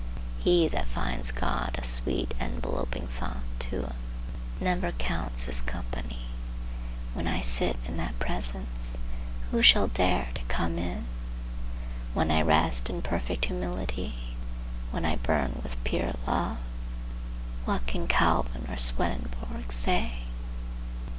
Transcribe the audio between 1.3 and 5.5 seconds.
God a sweet enveloping thought to him never counts